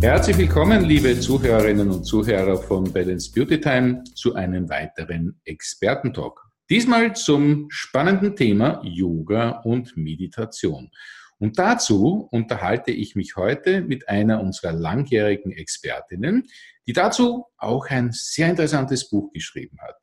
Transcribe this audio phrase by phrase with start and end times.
[0.00, 6.40] Herzlich willkommen, liebe Zuhörerinnen und Zuhörer von Balance Beauty Time, zu einem weiteren Expertentalk.
[6.70, 10.90] Diesmal zum spannenden Thema Yoga und Meditation.
[11.38, 16.46] Und dazu unterhalte ich mich heute mit einer unserer langjährigen Expertinnen,
[16.86, 19.96] die dazu auch ein sehr interessantes Buch geschrieben hat.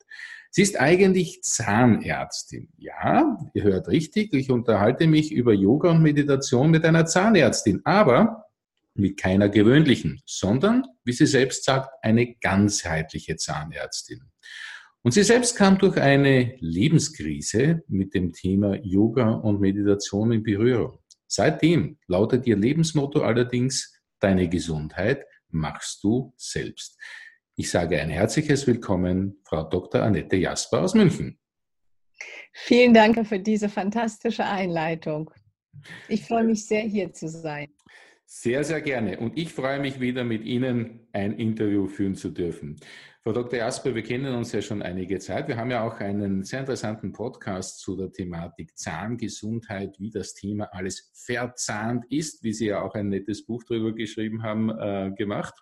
[0.50, 2.68] Sie ist eigentlich Zahnärztin.
[2.76, 8.45] Ja, ihr hört richtig, ich unterhalte mich über Yoga und Meditation mit einer Zahnärztin, aber
[8.98, 14.20] mit keiner gewöhnlichen, sondern, wie sie selbst sagt, eine ganzheitliche Zahnärztin.
[15.02, 20.98] Und sie selbst kam durch eine Lebenskrise mit dem Thema Yoga und Meditation in Berührung.
[21.28, 26.98] Seitdem lautet ihr Lebensmotto allerdings, deine Gesundheit machst du selbst.
[27.54, 30.02] Ich sage ein herzliches Willkommen, Frau Dr.
[30.02, 31.38] Annette Jasper aus München.
[32.52, 35.30] Vielen Dank für diese fantastische Einleitung.
[36.08, 37.68] Ich freue mich sehr, hier zu sein.
[38.28, 39.20] Sehr, sehr gerne.
[39.20, 42.76] Und ich freue mich wieder, mit Ihnen ein Interview führen zu dürfen.
[43.22, 43.58] Frau Dr.
[43.58, 45.46] Jasper, wir kennen uns ja schon einige Zeit.
[45.46, 50.64] Wir haben ja auch einen sehr interessanten Podcast zu der Thematik Zahngesundheit, wie das Thema
[50.72, 55.54] alles verzahnt ist, wie Sie ja auch ein nettes Buch darüber geschrieben haben, äh, gemacht.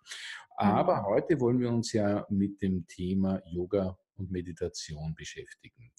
[0.56, 1.06] Aber mhm.
[1.06, 5.92] heute wollen wir uns ja mit dem Thema Yoga und Meditation beschäftigen.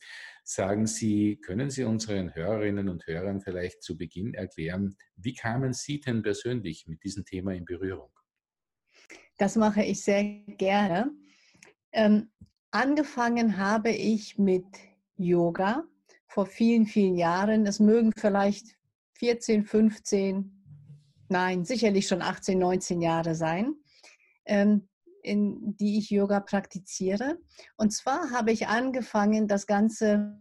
[0.43, 5.99] Sagen Sie, können Sie unseren Hörerinnen und Hörern vielleicht zu Beginn erklären, wie kamen Sie
[5.99, 8.11] denn persönlich mit diesem Thema in Berührung?
[9.37, 10.23] Das mache ich sehr
[10.57, 11.11] gerne.
[11.91, 12.31] Ähm,
[12.71, 14.65] angefangen habe ich mit
[15.17, 15.83] Yoga
[16.27, 17.65] vor vielen, vielen Jahren.
[17.65, 18.77] Es mögen vielleicht
[19.19, 20.51] 14, 15,
[21.29, 23.75] nein, sicherlich schon 18, 19 Jahre sein.
[24.45, 24.87] Ähm,
[25.25, 27.37] in die ich Yoga praktiziere.
[27.77, 30.39] Und zwar habe ich angefangen, das Ganze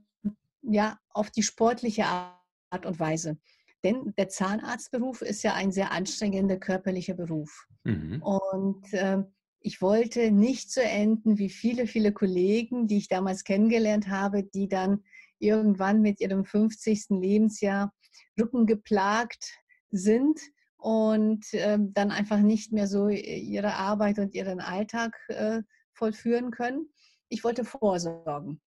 [0.62, 3.38] ja auf die sportliche Art und Weise.
[3.82, 7.66] Denn der Zahnarztberuf ist ja ein sehr anstrengender körperlicher Beruf.
[7.84, 8.22] Mhm.
[8.22, 9.22] Und äh,
[9.60, 14.68] ich wollte nicht so enden wie viele, viele Kollegen, die ich damals kennengelernt habe, die
[14.68, 15.02] dann
[15.38, 17.06] irgendwann mit ihrem 50.
[17.10, 17.92] Lebensjahr
[18.38, 19.54] rückengeplagt
[19.90, 20.40] sind
[20.84, 25.62] und äh, dann einfach nicht mehr so ihre Arbeit und ihren Alltag äh,
[25.94, 26.90] vollführen können.
[27.30, 28.60] Ich wollte vorsorgen.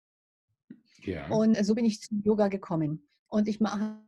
[1.02, 1.28] Ja.
[1.28, 3.06] Und so bin ich zum Yoga gekommen.
[3.28, 4.00] Und ich habe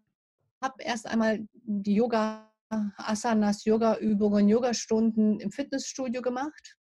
[0.79, 2.51] erst einmal die Yoga,
[2.97, 6.77] Asanas, Yoga-Übungen, Yoga-Stunden im Fitnessstudio gemacht.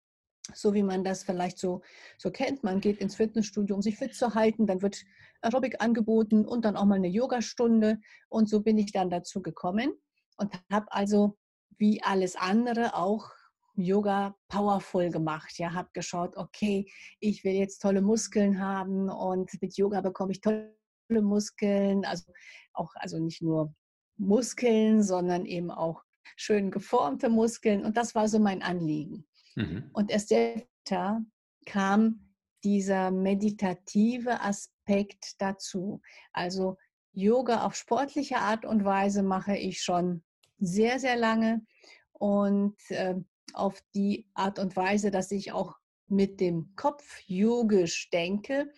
[0.53, 1.83] So wie man das vielleicht so,
[2.17, 2.65] so kennt.
[2.65, 4.67] Man geht ins Fitnessstudio, um sich fit zu halten.
[4.67, 5.01] Dann wird
[5.41, 7.99] Aerobic angeboten und dann auch mal eine Yogastunde.
[8.27, 9.93] Und so bin ich dann dazu gekommen
[10.37, 11.37] und habe also
[11.77, 13.31] wie alles andere auch
[13.75, 15.57] Yoga powerful gemacht.
[15.57, 20.41] Ja, habe geschaut, okay, ich will jetzt tolle Muskeln haben und mit Yoga bekomme ich
[20.41, 20.75] tolle
[21.09, 22.31] Muskeln, also
[22.73, 23.73] auch also nicht nur
[24.17, 26.03] Muskeln, sondern eben auch
[26.35, 29.25] schön geformte Muskeln und das war so mein Anliegen.
[29.55, 29.89] Mhm.
[29.93, 31.21] Und erst später
[31.65, 32.33] kam
[32.63, 36.01] dieser meditative Aspekt dazu.
[36.31, 36.77] Also
[37.13, 40.23] Yoga auf sportliche Art und Weise mache ich schon
[40.59, 41.65] sehr, sehr lange
[42.13, 43.15] und äh,
[43.53, 48.71] auf die Art und Weise, dass ich auch mit dem Kopf yogisch denke,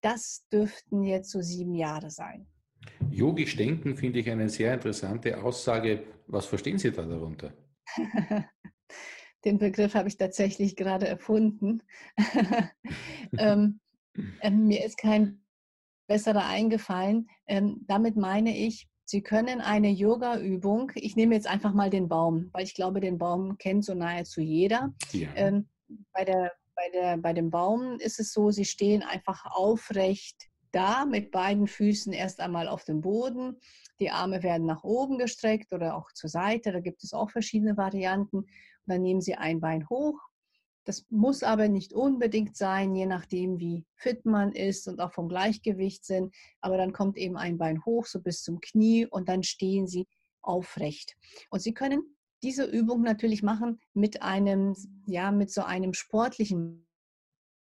[0.00, 2.46] das dürften jetzt so sieben Jahre sein.
[3.10, 6.04] Yogisch denken finde ich eine sehr interessante Aussage.
[6.26, 7.52] Was verstehen Sie da darunter?
[9.44, 11.82] Den Begriff habe ich tatsächlich gerade erfunden.
[13.38, 13.80] ähm,
[14.40, 15.41] äh, mir ist kein
[16.06, 17.28] bessere eingefallen.
[17.46, 22.48] Ähm, damit meine ich, Sie können eine Yoga-Übung, ich nehme jetzt einfach mal den Baum,
[22.52, 24.94] weil ich glaube, den Baum kennt so nahezu jeder.
[25.12, 25.28] Ja.
[25.34, 25.68] Ähm,
[26.12, 31.04] bei, der, bei, der, bei dem Baum ist es so, Sie stehen einfach aufrecht da
[31.04, 33.60] mit beiden Füßen erst einmal auf dem Boden.
[34.00, 36.72] Die Arme werden nach oben gestreckt oder auch zur Seite.
[36.72, 38.38] Da gibt es auch verschiedene Varianten.
[38.38, 38.48] Und
[38.86, 40.18] dann nehmen Sie ein Bein hoch,
[40.84, 45.28] das muss aber nicht unbedingt sein, je nachdem, wie fit man ist und auch vom
[45.28, 46.34] Gleichgewicht sind.
[46.60, 50.06] Aber dann kommt eben ein Bein hoch, so bis zum Knie und dann stehen Sie
[50.40, 51.16] aufrecht.
[51.50, 54.74] Und Sie können diese Übung natürlich machen mit einem,
[55.06, 56.88] ja, mit so einem sportlichen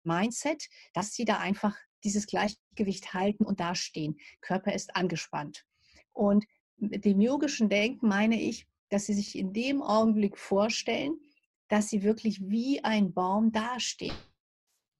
[0.04, 4.18] Mindset, dass Sie da einfach dieses Gleichgewicht halten und dastehen.
[4.42, 5.64] Körper ist angespannt.
[6.12, 6.44] Und
[6.76, 11.18] mit dem yogischen Denken meine ich, dass Sie sich in dem Augenblick vorstellen,
[11.68, 14.14] dass sie wirklich wie ein Baum dastehen.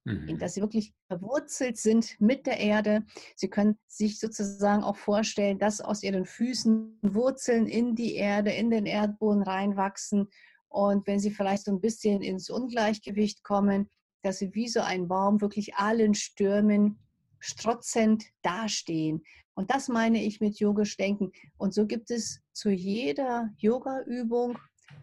[0.05, 0.39] Mhm.
[0.39, 3.05] Dass sie wirklich verwurzelt sind mit der Erde.
[3.35, 8.71] Sie können sich sozusagen auch vorstellen, dass aus ihren Füßen Wurzeln in die Erde, in
[8.71, 10.29] den Erdboden reinwachsen.
[10.69, 13.89] Und wenn sie vielleicht so ein bisschen ins Ungleichgewicht kommen,
[14.23, 16.99] dass sie wie so ein Baum wirklich allen Stürmen
[17.39, 19.23] strotzend dastehen.
[19.55, 21.33] Und das meine ich mit yogisch Denken.
[21.57, 24.59] Und so gibt es zu jeder Yoga-Übung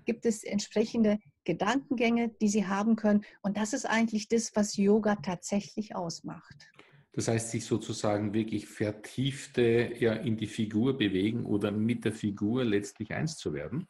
[0.06, 3.24] gibt es entsprechende Gedankengänge, die sie haben können.
[3.42, 6.70] Und das ist eigentlich das, was Yoga tatsächlich ausmacht.
[7.14, 12.66] Das heißt, sich sozusagen wirklich vertiefte ja, in die Figur bewegen oder mit der Figur
[12.66, 13.88] letztlich eins zu werden?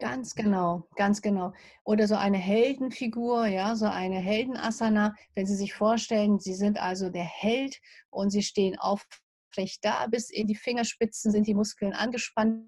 [0.00, 1.52] Ganz genau, ganz genau.
[1.84, 7.10] Oder so eine Heldenfigur, ja, so eine Heldenasana, wenn Sie sich vorstellen, Sie sind also
[7.10, 7.78] der Held
[8.08, 12.66] und Sie stehen aufrecht da, bis in die Fingerspitzen sind die Muskeln angespannt,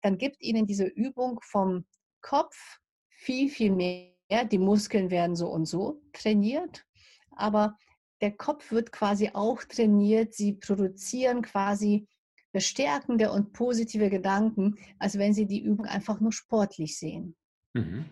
[0.00, 1.84] dann gibt Ihnen diese Übung vom
[2.20, 2.78] Kopf
[3.08, 4.14] viel, viel mehr.
[4.50, 6.84] Die Muskeln werden so und so trainiert,
[7.30, 7.76] aber
[8.20, 10.34] der Kopf wird quasi auch trainiert.
[10.34, 12.06] Sie produzieren quasi
[12.52, 17.36] bestärkende und positive Gedanken, als wenn Sie die Übung einfach nur sportlich sehen.
[17.74, 18.06] Mhm.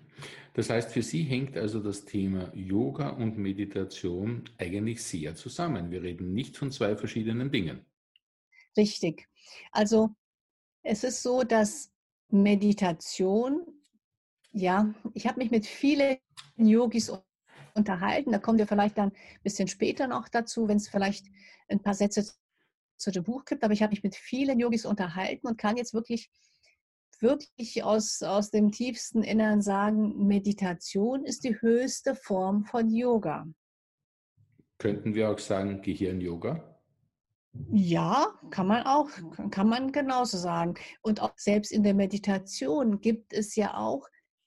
[0.55, 5.91] Das heißt, für Sie hängt also das Thema Yoga und Meditation eigentlich sehr zusammen.
[5.91, 7.85] Wir reden nicht von zwei verschiedenen Dingen.
[8.77, 9.29] Richtig.
[9.73, 10.15] Also
[10.83, 11.93] es ist so, dass
[12.31, 13.67] Meditation,
[14.57, 16.17] ja, ich habe mich mit vielen
[16.57, 17.13] Yogis
[17.75, 18.33] unterhalten.
[18.33, 21.27] Da kommen wir vielleicht dann ein bisschen später noch dazu, wenn es vielleicht
[21.69, 22.27] ein paar Sätze
[22.97, 23.63] zu dem Buch gibt.
[23.63, 26.31] Aber ich habe mich mit vielen Yogis unterhalten und kann jetzt wirklich,
[27.21, 33.47] wirklich aus, aus dem tiefsten Innern sagen, Meditation ist die höchste Form von Yoga.
[34.79, 36.81] Könnten wir auch sagen Gehirn-Yoga?
[37.73, 39.11] Ja, kann man auch,
[39.51, 40.75] kann man genauso sagen.
[41.03, 44.07] Und auch selbst in der Meditation gibt es ja auch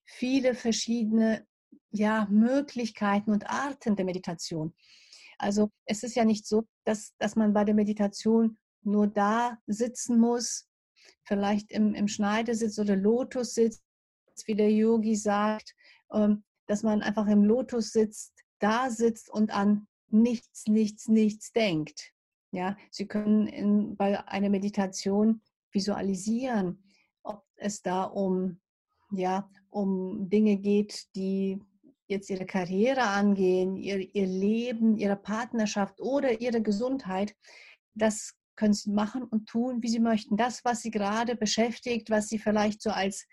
[0.10, 1.46] viele verschiedene
[1.92, 4.74] ja, Möglichkeiten und Arten der Meditation.
[5.38, 10.20] Also es ist ja nicht so, dass, dass man bei der Meditation nur da sitzen
[10.20, 10.68] muss,
[11.24, 13.82] vielleicht im, im Schneidersitz oder Lotus sitzt,
[14.46, 15.76] wie der Yogi sagt,
[16.12, 22.12] ähm, dass man einfach im Lotus sitzt, da sitzt und an nichts, nichts, nichts denkt.
[22.52, 25.42] Ja, Sie können in, bei einer Meditation
[25.72, 26.84] visualisieren,
[27.24, 28.60] ob es da um,
[29.12, 31.60] ja, um Dinge geht, die
[32.08, 37.36] jetzt ihre Karriere angehen, ihr, ihr Leben, ihre Partnerschaft oder ihre Gesundheit,
[37.94, 40.36] das können sie machen und tun, wie sie möchten.
[40.36, 43.26] Das, was sie gerade beschäftigt, was sie vielleicht so als,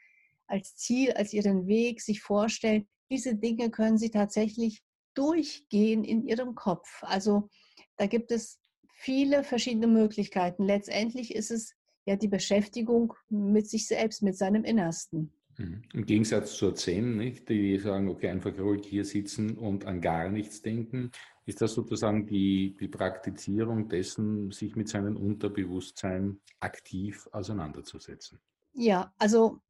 [0.46, 4.82] als Ziel, als ihren Weg sich vorstellen, diese Dinge können sie tatsächlich
[5.14, 7.02] durchgehen in ihrem Kopf.
[7.02, 7.48] Also
[7.96, 8.60] da gibt es
[8.92, 10.64] viele verschiedene Möglichkeiten.
[10.64, 11.74] Letztendlich ist es
[12.04, 15.32] ja die Beschäftigung mit sich selbst, mit seinem Innersten.
[15.58, 15.82] Mhm.
[15.92, 20.28] Im Gegensatz zur Zen, nicht, die sagen, okay, einfach ruhig hier sitzen und an gar
[20.28, 21.10] nichts denken,
[21.46, 28.40] ist das sozusagen die, die Praktizierung dessen, sich mit seinem Unterbewusstsein aktiv auseinanderzusetzen.
[28.74, 29.60] Ja, also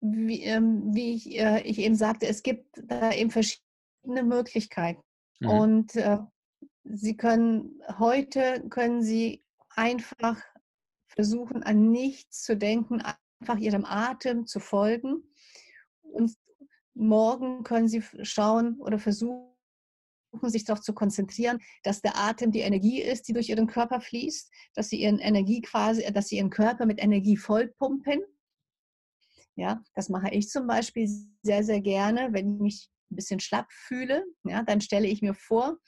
[0.00, 5.02] wie, ähm, wie ich, äh, ich, eben sagte, es gibt da eben verschiedene Möglichkeiten.
[5.40, 5.48] Mhm.
[5.48, 6.18] Und äh,
[6.88, 10.40] Sie können heute können Sie einfach
[11.08, 13.02] versuchen, an nichts zu denken,
[13.40, 15.22] einfach ihrem Atem zu folgen.
[16.02, 16.32] Und
[16.94, 19.52] morgen können Sie schauen oder versuchen,
[20.42, 24.50] sich darauf zu konzentrieren, dass der Atem die Energie ist, die durch Ihren Körper fließt,
[24.74, 28.20] dass Sie Ihren Energie quasi, dass Sie Ihren Körper mit Energie vollpumpen.
[29.56, 31.08] Ja, das mache ich zum Beispiel
[31.42, 34.24] sehr, sehr gerne, wenn ich mich ein bisschen schlapp fühle.
[34.44, 35.78] Ja, dann stelle ich mir vor,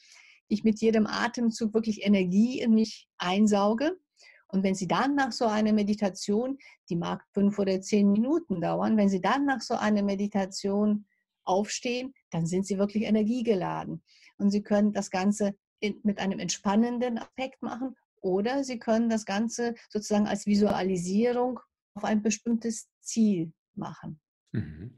[0.49, 3.99] ich mit jedem Atemzug wirklich Energie in mich einsauge
[4.49, 8.97] und wenn Sie dann nach so einer Meditation, die mag fünf oder zehn Minuten dauern,
[8.97, 11.07] wenn Sie dann nach so einer Meditation
[11.45, 14.03] aufstehen, dann sind Sie wirklich energiegeladen.
[14.39, 19.27] Und Sie können das Ganze in, mit einem entspannenden Aspekt machen oder Sie können das
[19.27, 21.61] Ganze sozusagen als Visualisierung
[21.95, 24.19] auf ein bestimmtes Ziel machen.
[24.53, 24.97] Mhm.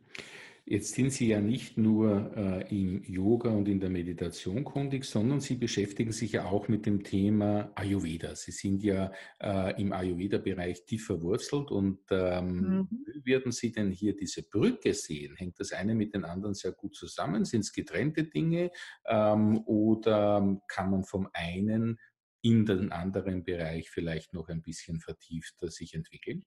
[0.71, 5.41] Jetzt sind Sie ja nicht nur äh, im Yoga und in der Meditation kundig, sondern
[5.41, 8.37] Sie beschäftigen sich ja auch mit dem Thema Ayurveda.
[8.37, 9.11] Sie sind ja
[9.41, 12.89] äh, im Ayurveda-Bereich tief verwurzelt und ähm, mhm.
[13.05, 15.35] wie würden Sie denn hier diese Brücke sehen?
[15.35, 17.45] Hängt das eine mit den anderen sehr gut zusammen?
[17.45, 18.71] Sind es getrennte Dinge
[19.07, 21.99] ähm, oder kann man vom einen
[22.43, 26.45] in den anderen Bereich vielleicht noch ein bisschen vertiefter sich entwickeln?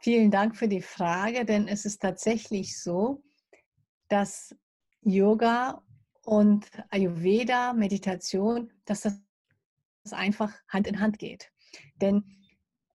[0.00, 3.22] Vielen Dank für die Frage, denn es ist tatsächlich so,
[4.08, 4.54] dass
[5.02, 5.82] Yoga
[6.24, 9.20] und Ayurveda, Meditation, dass das
[10.10, 11.50] einfach Hand in Hand geht.
[12.00, 12.24] Denn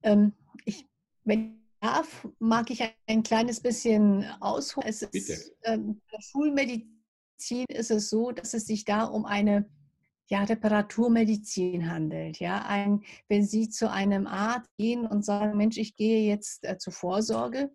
[0.03, 0.33] ähm,
[0.65, 0.87] ich,
[1.23, 4.87] wenn ich darf, mag ich ein kleines bisschen ausholen.
[4.87, 9.69] Es ist, ähm, bei Schulmedizin ist es so, dass es sich da um eine
[10.27, 12.39] ja, Reparaturmedizin handelt.
[12.39, 16.77] Ja, ein, wenn Sie zu einem Arzt gehen und sagen, Mensch, ich gehe jetzt äh,
[16.77, 17.71] zur Vorsorge,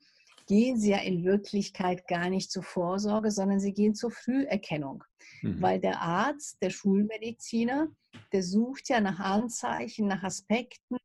[0.47, 5.05] gehen Sie ja in Wirklichkeit gar nicht zur Vorsorge, sondern Sie gehen zur Früherkennung.
[5.43, 5.61] Mhm.
[5.61, 7.89] Weil der Arzt, der Schulmediziner,
[8.33, 10.97] der sucht ja nach Anzeichen, nach Aspekten,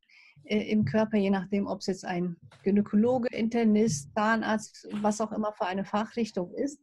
[0.46, 5.54] äh, im Körper, je nachdem, ob es jetzt ein Gynäkologe, Internist, Zahnarzt, was auch immer
[5.54, 6.80] für eine Fachrichtung ist,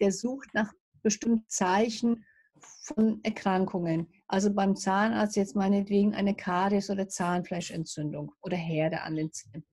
[0.00, 2.24] der sucht nach bestimmten Zeichen
[2.84, 4.08] von Erkrankungen.
[4.28, 9.64] Also beim Zahnarzt jetzt meinetwegen eine Karies oder Zahnfleischentzündung oder Herde an den Zähnen.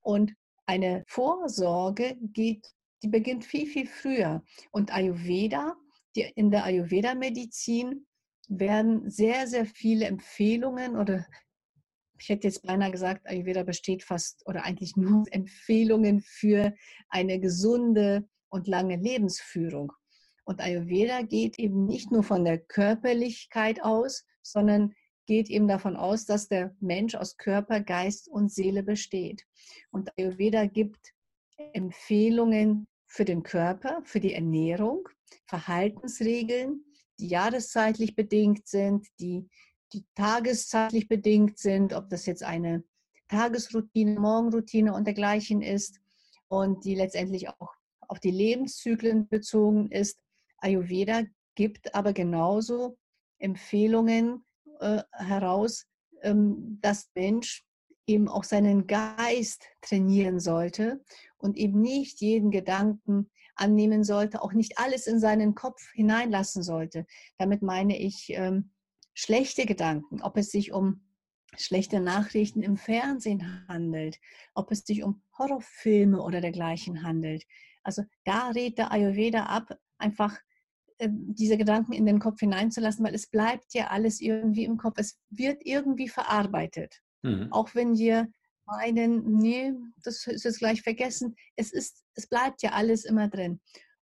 [0.00, 0.34] Und
[0.66, 2.66] eine Vorsorge geht,
[3.02, 4.42] die beginnt viel, viel früher.
[4.70, 5.74] Und Ayurveda,
[6.14, 8.06] die, in der Ayurveda-Medizin
[8.48, 11.26] werden sehr, sehr viele Empfehlungen oder
[12.18, 16.74] ich hätte jetzt beinahe gesagt, Ayurveda besteht fast oder eigentlich nur Empfehlungen für
[17.08, 19.92] eine gesunde und lange Lebensführung.
[20.50, 26.26] Und Ayurveda geht eben nicht nur von der Körperlichkeit aus, sondern geht eben davon aus,
[26.26, 29.46] dass der Mensch aus Körper, Geist und Seele besteht.
[29.92, 31.14] Und Ayurveda gibt
[31.72, 35.08] Empfehlungen für den Körper, für die Ernährung,
[35.46, 36.84] Verhaltensregeln,
[37.20, 39.48] die jahreszeitlich bedingt sind, die,
[39.92, 42.82] die tageszeitlich bedingt sind, ob das jetzt eine
[43.28, 46.00] Tagesroutine, Morgenroutine und dergleichen ist
[46.48, 47.70] und die letztendlich auch
[48.08, 50.18] auf die Lebenszyklen bezogen ist.
[50.60, 51.22] Ayurveda
[51.54, 52.96] gibt aber genauso
[53.38, 54.44] Empfehlungen
[54.80, 55.86] äh, heraus,
[56.22, 57.64] ähm, dass Mensch
[58.06, 61.02] eben auch seinen Geist trainieren sollte
[61.38, 67.06] und eben nicht jeden Gedanken annehmen sollte, auch nicht alles in seinen Kopf hineinlassen sollte.
[67.38, 68.72] Damit meine ich ähm,
[69.14, 71.02] schlechte Gedanken, ob es sich um
[71.56, 74.18] schlechte Nachrichten im Fernsehen handelt,
[74.54, 77.44] ob es sich um Horrorfilme oder dergleichen handelt.
[77.82, 80.38] Also da rät der Ayurveda ab, einfach
[81.08, 84.94] diese Gedanken in den Kopf hineinzulassen, weil es bleibt ja alles irgendwie im Kopf.
[84.98, 87.00] Es wird irgendwie verarbeitet.
[87.22, 87.48] Mhm.
[87.50, 88.28] Auch wenn wir
[88.66, 89.72] meinen, nee,
[90.04, 91.34] das ist jetzt gleich vergessen.
[91.56, 93.60] Es, ist, es bleibt ja alles immer drin.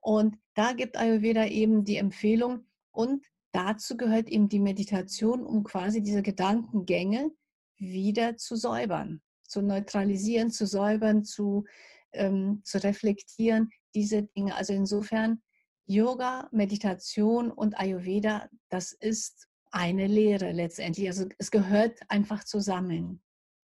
[0.01, 6.03] Und da gibt Ayurveda eben die Empfehlung und dazu gehört eben die Meditation, um quasi
[6.03, 7.31] diese Gedankengänge
[7.77, 11.65] wieder zu säubern, zu neutralisieren, zu säubern, zu,
[12.13, 14.55] ähm, zu reflektieren, diese Dinge.
[14.55, 15.43] Also insofern
[15.91, 21.09] Yoga, Meditation und Ayurveda, das ist eine Lehre letztendlich.
[21.09, 23.21] Also es gehört einfach zusammen.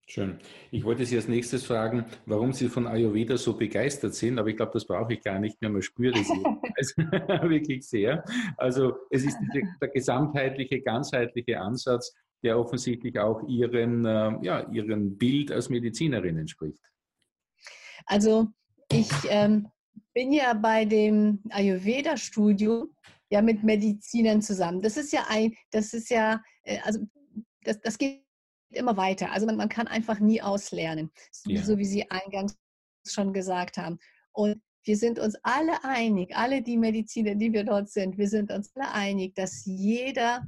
[0.08, 0.40] Schön.
[0.72, 4.56] Ich wollte Sie als nächstes fragen, warum Sie von Ayurveda so begeistert sind, aber ich
[4.56, 5.70] glaube, das brauche ich gar nicht mehr.
[5.70, 6.28] Man spürt es
[6.98, 8.24] wirklich sehr.
[8.56, 9.36] Also es ist
[9.80, 16.82] der gesamtheitliche, ganzheitliche Ansatz, der offensichtlich auch Ihren, äh, ja, Ihren Bild als Medizinerin entspricht.
[18.04, 18.48] Also
[18.90, 19.68] ich ähm,
[20.14, 22.90] bin ja bei dem Ayurveda-Studium
[23.30, 24.80] ja mit Medizinern zusammen.
[24.82, 27.00] Das ist ja ein, das ist ja, äh, also
[27.62, 28.22] das, das geht
[28.70, 29.32] immer weiter.
[29.32, 31.10] Also man, man kann einfach nie auslernen,
[31.46, 31.62] ja.
[31.62, 32.56] so wie Sie eingangs
[33.06, 33.98] schon gesagt haben.
[34.32, 38.52] Und wir sind uns alle einig, alle die Mediziner, die wir dort sind, wir sind
[38.52, 40.46] uns alle einig, dass jeder,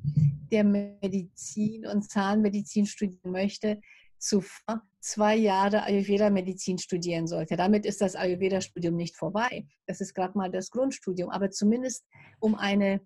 [0.52, 3.80] der Medizin und Zahnmedizin studieren möchte,
[4.18, 7.56] zuvor zwei Jahre Ayurveda-Medizin studieren sollte.
[7.56, 9.66] Damit ist das Ayurveda-Studium nicht vorbei.
[9.86, 11.30] Das ist gerade mal das Grundstudium.
[11.30, 12.04] Aber zumindest
[12.40, 13.00] um eine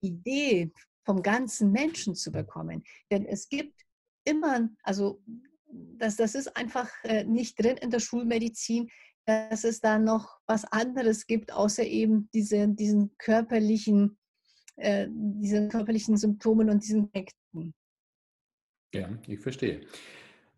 [0.00, 0.72] Idee
[1.04, 2.82] vom ganzen Menschen zu bekommen.
[3.10, 3.80] Denn es gibt
[4.24, 5.22] immer, also
[5.72, 8.90] das, das ist einfach äh, nicht drin in der Schulmedizin,
[9.26, 14.18] dass es da noch was anderes gibt, außer eben diese, diesen körperlichen,
[14.76, 15.08] äh,
[15.68, 17.74] körperlichen Symptomen und diesen Effekten.
[18.92, 19.86] Ja, ich verstehe.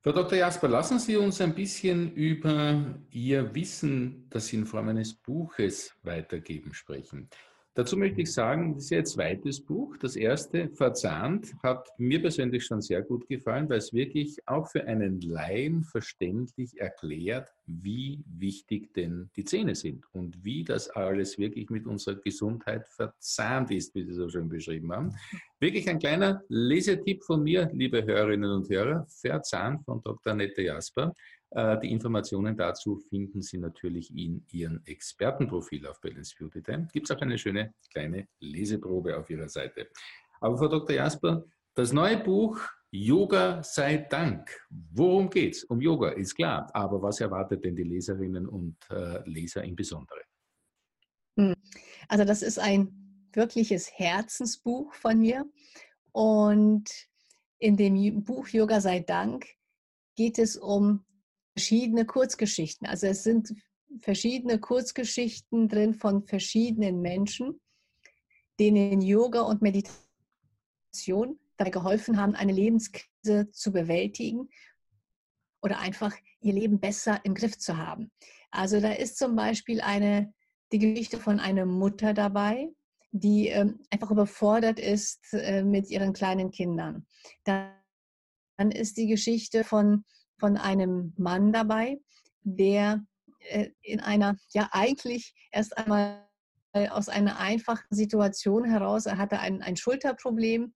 [0.05, 0.37] Frau Dr.
[0.37, 5.95] Jasper, lassen Sie uns ein bisschen über Ihr Wissen, das Sie in Form eines Buches
[6.03, 7.29] weitergeben, sprechen.
[7.75, 9.97] Dazu möchte ich sagen, das ist Ihr zweites Buch.
[9.99, 14.89] Das erste, Verzahnt, hat mir persönlich schon sehr gut gefallen, weil es wirklich auch für
[14.89, 17.49] einen Laien verständlich erklärt,
[17.81, 23.71] wie wichtig denn die Zähne sind und wie das alles wirklich mit unserer Gesundheit verzahnt
[23.71, 25.15] ist, wie Sie so schön beschrieben haben.
[25.61, 30.33] Wirklich ein kleiner Lesetipp von mir, liebe Hörerinnen und Hörer, Verzahnt von Dr.
[30.33, 31.15] Annette Jasper.
[31.51, 36.89] Äh, die Informationen dazu finden Sie natürlich in Ihrem Expertenprofil auf Balance Beauty Time.
[36.93, 39.89] Gibt es auch eine schöne kleine Leseprobe auf Ihrer Seite.
[40.41, 40.97] Aber Frau Dr.
[40.97, 42.59] Jasper, das neue Buch
[42.95, 44.51] Yoga sei Dank.
[44.69, 45.65] Worum geht es?
[45.65, 46.69] Um Yoga, ist klar.
[46.75, 50.23] Aber was erwartet denn die Leserinnen und äh, Leser im Besonderen?
[51.39, 51.55] Hm.
[52.09, 55.51] Also das ist ein wirkliches Herzensbuch von mir.
[56.13, 56.91] Und
[57.59, 59.47] in dem Buch Yoga sei Dank
[60.15, 61.07] geht es um
[61.57, 62.87] verschiedene Kurzgeschichten.
[62.87, 63.55] Also es sind
[64.01, 67.59] verschiedene Kurzgeschichten drin von verschiedenen Menschen,
[68.61, 74.49] denen Yoga und Meditation dabei geholfen haben, eine Lebenskrise zu bewältigen
[75.63, 78.11] oder einfach ihr Leben besser im Griff zu haben.
[78.51, 80.33] Also da ist zum Beispiel eine,
[80.73, 82.69] die Geschichte von einer Mutter dabei,
[83.13, 87.07] die ähm, einfach überfordert ist äh, mit ihren kleinen Kindern.
[87.45, 90.05] Dann ist die Geschichte von
[90.43, 92.01] von einem Mann dabei,
[92.43, 93.07] der
[93.39, 96.29] äh, in einer, ja eigentlich erst einmal
[96.91, 100.75] aus einer einfachen Situation heraus, er hatte ein, ein Schulterproblem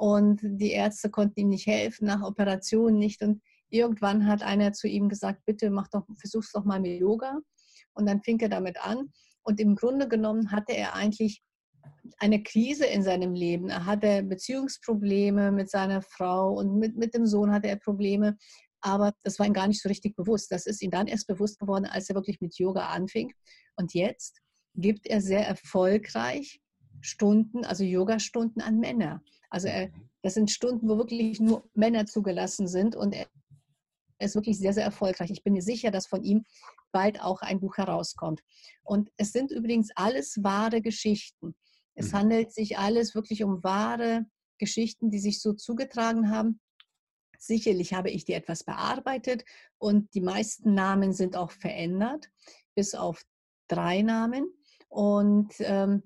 [0.00, 3.20] und die Ärzte konnten ihm nicht helfen, nach Operationen nicht.
[3.20, 7.38] Und irgendwann hat einer zu ihm gesagt, bitte mach doch, versuch's doch mal mit Yoga.
[7.92, 9.12] Und dann fing er damit an.
[9.42, 11.42] Und im Grunde genommen hatte er eigentlich
[12.16, 13.68] eine Krise in seinem Leben.
[13.68, 18.38] Er hatte Beziehungsprobleme mit seiner Frau und mit, mit dem Sohn hatte er Probleme.
[18.80, 20.50] Aber das war ihm gar nicht so richtig bewusst.
[20.50, 23.34] Das ist ihm dann erst bewusst geworden, als er wirklich mit Yoga anfing.
[23.76, 24.40] Und jetzt
[24.74, 26.62] gibt er sehr erfolgreich
[27.02, 29.22] Stunden, also Yoga-Stunden an Männer.
[29.50, 30.08] Also er, mhm.
[30.22, 33.26] das sind Stunden, wo wirklich nur Männer zugelassen sind und er
[34.18, 35.30] ist wirklich sehr, sehr erfolgreich.
[35.30, 36.44] Ich bin mir sicher, dass von ihm
[36.92, 38.42] bald auch ein Buch herauskommt.
[38.82, 41.54] Und es sind übrigens alles wahre Geschichten.
[41.94, 42.18] Es mhm.
[42.18, 44.26] handelt sich alles wirklich um wahre
[44.58, 46.60] Geschichten, die sich so zugetragen haben.
[47.38, 49.44] Sicherlich habe ich die etwas bearbeitet
[49.78, 52.30] und die meisten Namen sind auch verändert,
[52.74, 53.24] bis auf
[53.66, 54.52] drei Namen.
[54.88, 56.02] Und ähm,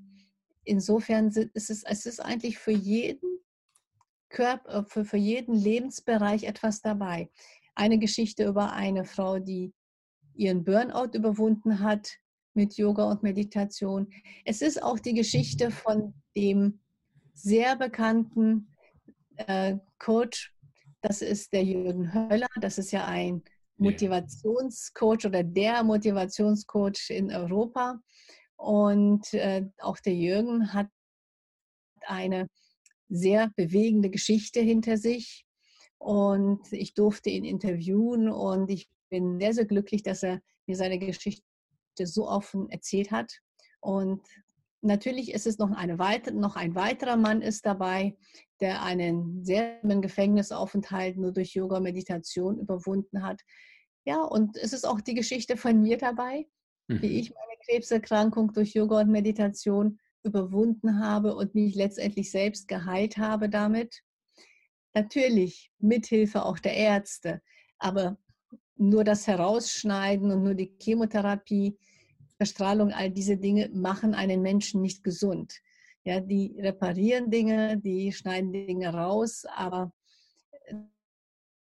[0.63, 3.34] insofern ist es, es ist eigentlich für jeden
[4.35, 7.31] Körper, äh, für, für jeden Lebensbereich etwas dabei.
[7.75, 9.73] Eine Geschichte über eine Frau, die
[10.35, 12.19] ihren Burnout überwunden hat
[12.53, 14.13] mit Yoga und Meditation.
[14.45, 16.81] Es ist auch die Geschichte von dem
[17.33, 18.69] sehr bekannten
[19.37, 20.55] äh, Coach,
[21.05, 22.49] das ist der Jürgen Höller.
[22.61, 23.43] Das ist ja ein
[23.77, 28.01] Motivationscoach oder der Motivationscoach in Europa.
[28.57, 30.89] Und äh, auch der Jürgen hat
[32.07, 32.49] eine
[33.09, 35.45] sehr bewegende Geschichte hinter sich.
[35.99, 40.99] Und ich durfte ihn interviewen und ich bin sehr, sehr glücklich, dass er mir seine
[40.99, 41.43] Geschichte
[41.97, 43.33] so offen erzählt hat.
[43.81, 44.23] Und
[44.83, 48.17] natürlich ist es noch, eine weitere, noch ein weiterer Mann ist dabei,
[48.61, 53.41] der einen sehr langen Gefängnisaufenthalt nur durch Yoga Meditation überwunden hat.
[54.05, 56.47] Ja, und es ist auch die Geschichte von mir dabei,
[56.89, 57.03] mhm.
[57.03, 63.19] wie ich meine Krebserkrankung durch Yoga und Meditation überwunden habe und mich letztendlich selbst geheilt
[63.19, 64.03] habe damit.
[64.95, 67.43] Natürlich mithilfe auch der Ärzte,
[67.79, 68.19] aber
[68.77, 71.79] nur das Herausschneiden und nur die Chemotherapie,
[72.37, 75.61] Verstrahlung, all diese Dinge machen einen Menschen nicht gesund.
[76.05, 79.93] Ja, die reparieren Dinge, die schneiden Dinge raus, aber
[80.67, 80.75] äh,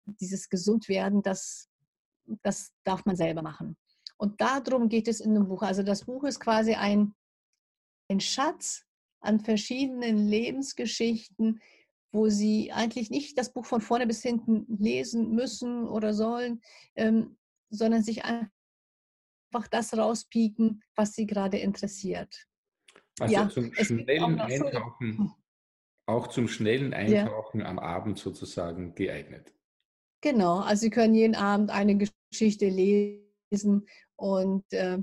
[0.06, 1.70] dieses Gesundwerden, das,
[2.42, 3.78] das darf man selber machen.
[4.18, 5.62] Und darum geht es in dem Buch.
[5.62, 7.14] Also das Buch ist quasi ein,
[8.14, 8.86] ein Schatz
[9.22, 11.62] an verschiedenen Lebensgeschichten,
[12.12, 16.62] wo Sie eigentlich nicht das Buch von vorne bis hinten lesen müssen oder sollen,
[16.96, 17.38] ähm,
[17.70, 18.52] sondern sich einfach
[19.72, 22.46] das rauspieken, was Sie gerade interessiert.
[23.20, 25.32] Also ja, zum schnellen Eintauchen, hm.
[26.08, 27.68] auch zum schnellen Eintauchen ja.
[27.68, 29.54] am Abend sozusagen geeignet.
[30.22, 35.00] Genau, also Sie können jeden Abend eine Geschichte lesen und äh,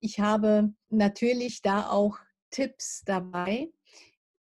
[0.00, 2.18] ich habe natürlich da auch
[2.50, 3.70] Tipps dabei,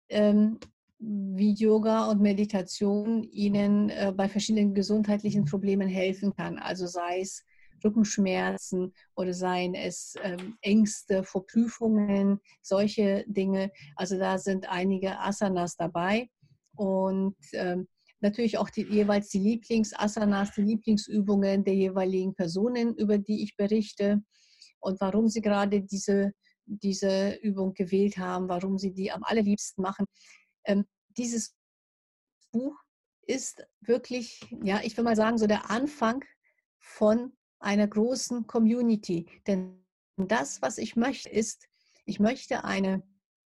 [0.09, 0.59] ähm,
[0.99, 6.57] wie Yoga und Meditation Ihnen äh, bei verschiedenen gesundheitlichen Problemen helfen kann.
[6.57, 7.43] Also sei es
[7.83, 13.71] Rückenschmerzen oder seien es ähm, Ängste vor Prüfungen, solche Dinge.
[13.95, 16.29] Also da sind einige Asanas dabei
[16.75, 17.87] und ähm,
[18.19, 24.21] natürlich auch die, jeweils die Lieblingsasanas, die Lieblingsübungen der jeweiligen Personen, über die ich berichte
[24.79, 26.33] und warum sie gerade diese,
[26.67, 30.05] diese Übung gewählt haben, warum sie die am allerliebsten machen.
[30.65, 31.55] Ähm, dieses
[32.51, 32.75] Buch
[33.21, 36.23] ist wirklich, ja, ich will mal sagen, so der Anfang
[36.79, 39.27] von einer großen Community.
[39.47, 39.83] Denn
[40.17, 41.67] das, was ich möchte, ist,
[42.05, 43.03] ich möchte eine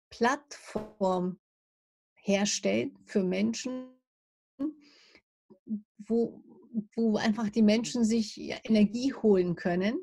[0.09, 1.39] Plattform
[2.15, 3.87] herstellen für Menschen,
[5.97, 6.43] wo,
[6.95, 9.99] wo einfach die Menschen sich Energie holen können,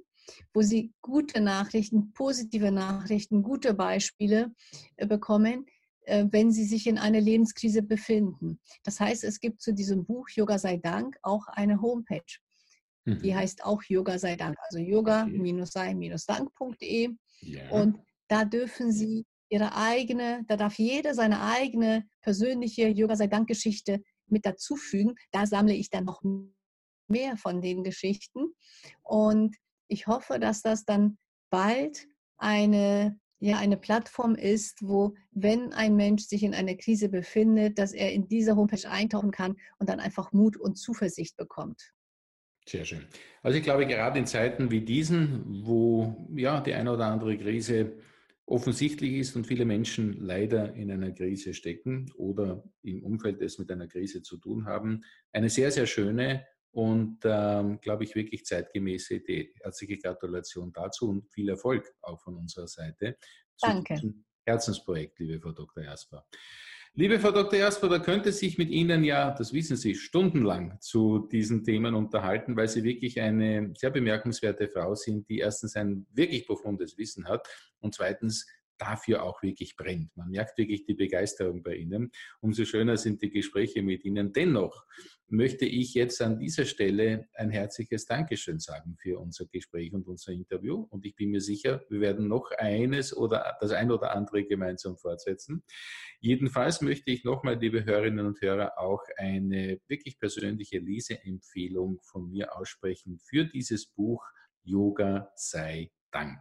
[0.52, 4.52] wo sie gute Nachrichten, positive Nachrichten, gute Beispiele
[4.96, 5.66] äh, bekommen,
[6.02, 8.60] äh, wenn sie sich in einer Lebenskrise befinden.
[8.84, 12.38] Das heißt, es gibt zu diesem Buch Yoga sei Dank auch eine Homepage.
[13.08, 13.36] Die mhm.
[13.36, 17.08] heißt auch Yoga sei Dank, also yoga-sei-dank.de.
[17.40, 17.70] Ja.
[17.70, 23.48] Und da dürfen Sie Ihre eigene, da darf jeder seine eigene persönliche Yoga sei Dank
[23.48, 25.14] Geschichte mit dazufügen.
[25.30, 26.20] Da sammle ich dann noch
[27.06, 28.52] mehr von den Geschichten.
[29.02, 29.56] Und
[29.88, 31.18] ich hoffe, dass das dann
[31.50, 37.78] bald eine, ja, eine Plattform ist, wo, wenn ein Mensch sich in einer Krise befindet,
[37.78, 41.92] dass er in dieser Homepage eintauchen kann und dann einfach Mut und Zuversicht bekommt.
[42.68, 43.06] Sehr schön.
[43.42, 47.96] Also ich glaube, gerade in Zeiten wie diesen, wo ja die eine oder andere Krise
[48.44, 53.70] offensichtlich ist und viele Menschen leider in einer Krise stecken oder im Umfeld es mit
[53.70, 59.16] einer Krise zu tun haben, eine sehr, sehr schöne und, ähm, glaube ich, wirklich zeitgemäße
[59.16, 59.54] Idee.
[59.62, 63.16] Herzliche Gratulation dazu und viel Erfolg auch von unserer Seite.
[63.60, 64.00] Danke.
[64.46, 65.84] Herzensprojekt, liebe Frau Dr.
[65.84, 66.24] Jasper.
[66.94, 67.58] Liebe Frau Dr.
[67.58, 72.56] Jasper, da könnte sich mit Ihnen ja, das wissen Sie, stundenlang zu diesen Themen unterhalten,
[72.56, 77.46] weil Sie wirklich eine sehr bemerkenswerte Frau sind, die erstens ein wirklich profundes Wissen hat
[77.80, 78.46] und zweitens
[78.78, 80.16] dafür auch wirklich brennt.
[80.16, 82.10] Man merkt wirklich die Begeisterung bei Ihnen.
[82.40, 84.32] Umso schöner sind die Gespräche mit Ihnen.
[84.32, 84.84] Dennoch
[85.28, 90.32] möchte ich jetzt an dieser Stelle ein herzliches Dankeschön sagen für unser Gespräch und unser
[90.32, 90.86] Interview.
[90.88, 94.96] Und ich bin mir sicher, wir werden noch eines oder das ein oder andere gemeinsam
[94.96, 95.62] fortsetzen.
[96.20, 102.56] Jedenfalls möchte ich nochmal, liebe Hörerinnen und Hörer, auch eine wirklich persönliche Leseempfehlung von mir
[102.56, 104.24] aussprechen für dieses Buch
[104.62, 106.38] Yoga sei Dank.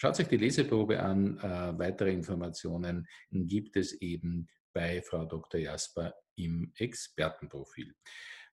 [0.00, 1.38] Schaut euch die Leseprobe an.
[1.38, 5.60] Äh, weitere Informationen gibt es eben bei Frau Dr.
[5.60, 7.92] Jasper im Expertenprofil.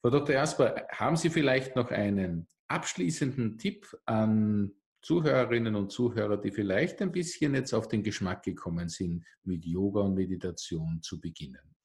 [0.02, 0.34] Frau Dr.
[0.34, 4.72] Jasper, haben Sie vielleicht noch einen abschließenden Tipp an
[5.04, 10.00] Zuhörerinnen und Zuhörer, die vielleicht ein bisschen jetzt auf den Geschmack gekommen sind, mit Yoga
[10.02, 11.76] und Meditation zu beginnen?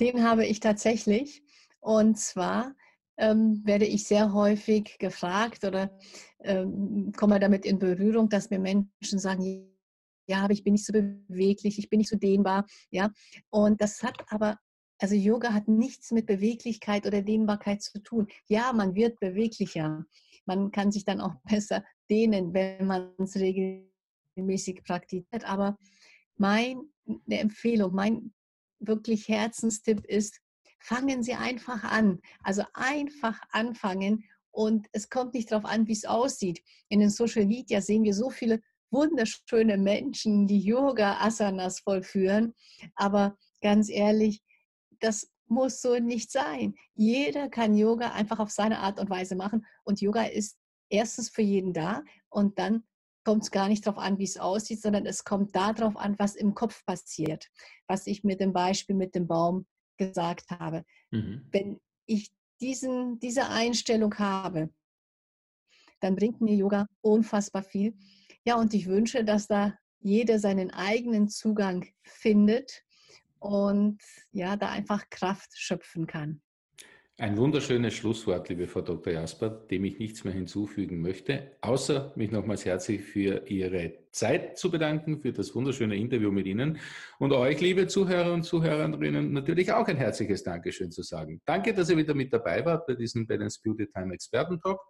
[0.00, 1.44] Den habe ich tatsächlich.
[1.78, 2.74] Und zwar
[3.22, 5.96] ähm, werde ich sehr häufig gefragt oder
[6.40, 9.68] ähm, komme damit in Berührung, dass mir Menschen sagen,
[10.28, 13.12] ja, aber ich bin nicht so beweglich, ich bin nicht so dehnbar, ja.
[13.50, 14.58] Und das hat aber,
[14.98, 18.26] also Yoga hat nichts mit Beweglichkeit oder Dehnbarkeit zu tun.
[18.48, 20.04] Ja, man wird beweglicher.
[20.44, 25.44] Man kann sich dann auch besser dehnen, wenn man es regelmäßig praktiziert.
[25.44, 25.78] Aber
[26.36, 26.82] meine
[27.28, 28.32] Empfehlung, mein
[28.80, 30.40] wirklich Herzenstipp ist,
[30.82, 32.20] fangen Sie einfach an.
[32.42, 36.62] Also einfach anfangen und es kommt nicht darauf an, wie es aussieht.
[36.88, 42.54] In den Social Media sehen wir so viele wunderschöne Menschen, die Yoga-Asanas vollführen.
[42.94, 44.42] Aber ganz ehrlich,
[45.00, 46.74] das muss so nicht sein.
[46.94, 49.66] Jeder kann Yoga einfach auf seine Art und Weise machen.
[49.84, 50.58] Und Yoga ist
[50.90, 52.84] erstens für jeden da und dann
[53.24, 56.34] kommt es gar nicht darauf an, wie es aussieht, sondern es kommt darauf an, was
[56.34, 57.48] im Kopf passiert.
[57.86, 59.66] Was ich mit dem Beispiel mit dem Baum
[60.08, 60.84] gesagt habe.
[61.10, 61.46] Mhm.
[61.50, 64.70] Wenn ich diesen, diese Einstellung habe,
[66.00, 67.94] dann bringt mir Yoga unfassbar viel.
[68.44, 72.82] Ja, und ich wünsche, dass da jeder seinen eigenen Zugang findet
[73.38, 74.00] und
[74.32, 76.42] ja, da einfach Kraft schöpfen kann.
[77.18, 79.12] Ein wunderschönes Schlusswort, liebe Frau Dr.
[79.12, 84.70] Jasper, dem ich nichts mehr hinzufügen möchte, außer mich nochmals herzlich für Ihre Zeit zu
[84.70, 86.78] bedanken, für das wunderschöne Interview mit Ihnen
[87.18, 91.42] und euch, liebe Zuhörer und Zuhörerinnen, natürlich auch ein herzliches Dankeschön zu sagen.
[91.44, 94.80] Danke, dass ihr wieder mit dabei wart bei diesem Balance Beauty Time Experten Talk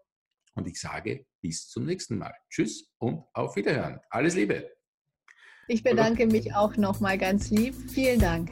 [0.55, 2.33] und ich sage bis zum nächsten Mal.
[2.49, 3.99] Tschüss und auf Wiederhören.
[4.11, 4.71] Alles Liebe.
[5.67, 7.75] Ich bedanke mich auch nochmal ganz lieb.
[7.91, 8.51] Vielen Dank.